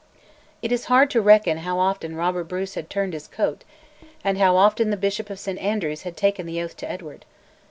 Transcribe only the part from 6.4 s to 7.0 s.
the oath to